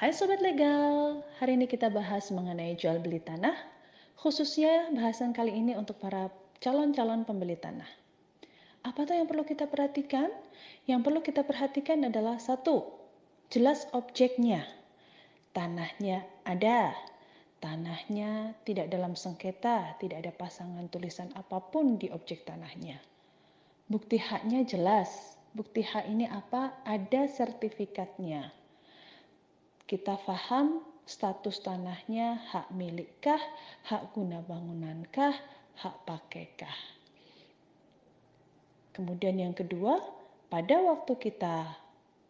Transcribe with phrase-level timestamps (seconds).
[0.00, 3.52] Hai Sobat Legal, hari ini kita bahas mengenai jual beli tanah,
[4.16, 7.84] khususnya bahasan kali ini untuk para calon-calon pembeli tanah.
[8.80, 10.32] Apa tuh yang perlu kita perhatikan?
[10.88, 12.88] Yang perlu kita perhatikan adalah satu,
[13.52, 14.64] jelas objeknya.
[15.52, 16.96] Tanahnya ada,
[17.60, 22.96] tanahnya tidak dalam sengketa, tidak ada pasangan tulisan apa pun di objek tanahnya.
[23.84, 26.72] Bukti haknya jelas, bukti hak ini apa?
[26.88, 28.56] Ada sertifikatnya
[29.90, 33.42] kita paham status tanahnya hak milikkah,
[33.90, 35.34] hak guna bangunankah,
[35.82, 36.78] hak pakainkah.
[38.94, 39.98] Kemudian yang kedua,
[40.46, 41.74] pada waktu kita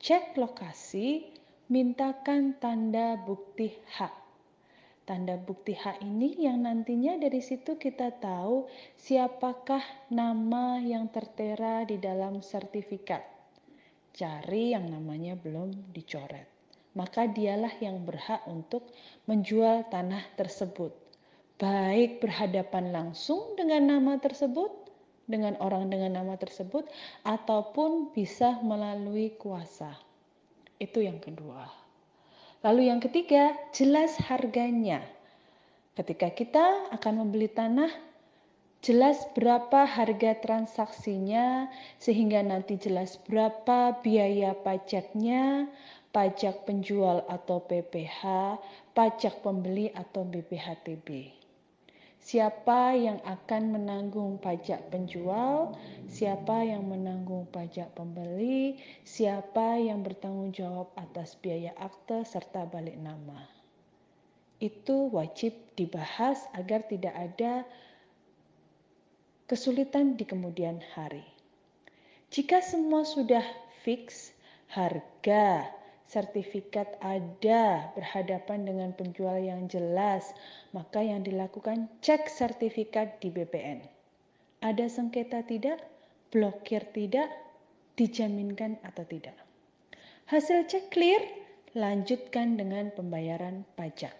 [0.01, 1.29] cek lokasi,
[1.69, 4.17] mintakan tanda bukti hak.
[5.05, 8.65] Tanda bukti hak ini yang nantinya dari situ kita tahu
[8.97, 13.21] siapakah nama yang tertera di dalam sertifikat.
[14.17, 16.60] Cari yang namanya belum dicoret
[16.95, 18.91] maka dialah yang berhak untuk
[19.31, 20.91] menjual tanah tersebut.
[21.61, 24.73] Baik berhadapan langsung dengan nama tersebut,
[25.29, 26.89] dengan orang dengan nama tersebut,
[27.23, 29.93] ataupun bisa melalui kuasa.
[30.81, 31.69] Itu yang kedua.
[32.65, 35.05] Lalu yang ketiga, jelas harganya.
[35.97, 37.93] Ketika kita akan membeli tanah,
[38.81, 41.69] jelas berapa harga transaksinya,
[42.01, 45.69] sehingga nanti jelas berapa biaya pajaknya,
[46.11, 48.23] pajak penjual atau PPH,
[48.95, 51.39] pajak pembeli atau BPHTB.
[52.21, 55.73] Siapa yang akan menanggung pajak penjual,
[56.05, 58.77] siapa yang menanggung pajak pembeli,
[59.09, 63.41] siapa yang bertanggung jawab atas biaya akte serta balik nama.
[64.61, 67.65] Itu wajib dibahas agar tidak ada
[69.49, 71.25] kesulitan di kemudian hari.
[72.29, 73.43] Jika semua sudah
[73.81, 74.37] fix,
[74.69, 75.80] harga,
[76.11, 80.35] sertifikat ada berhadapan dengan penjual yang jelas,
[80.75, 83.79] maka yang dilakukan cek sertifikat di BPN.
[84.59, 85.79] Ada sengketa tidak?
[86.35, 87.31] Blokir tidak?
[87.95, 89.39] Dijaminkan atau tidak?
[90.27, 91.23] Hasil cek clear,
[91.79, 94.15] lanjutkan dengan pembayaran pajak.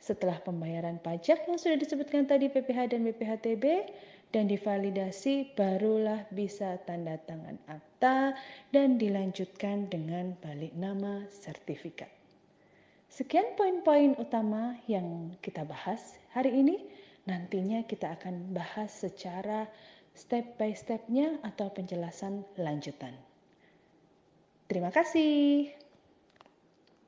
[0.00, 3.64] Setelah pembayaran pajak yang sudah disebutkan tadi PPH dan BPHTB,
[4.34, 8.34] dan divalidasi barulah bisa tanda tangan akta
[8.74, 12.10] dan dilanjutkan dengan balik nama sertifikat.
[13.06, 16.82] Sekian poin-poin utama yang kita bahas hari ini.
[17.30, 19.70] Nantinya kita akan bahas secara
[20.18, 23.14] step by stepnya atau penjelasan lanjutan.
[24.66, 25.83] Terima kasih.